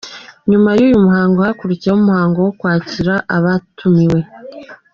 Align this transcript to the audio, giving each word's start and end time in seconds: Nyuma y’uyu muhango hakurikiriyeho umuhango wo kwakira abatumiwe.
Nyuma 0.49 0.69
y’uyu 0.77 1.03
muhango 1.05 1.39
hakurikiriyeho 1.47 1.97
umuhango 2.01 2.37
wo 2.45 2.51
kwakira 2.59 3.13
abatumiwe. 3.35 4.19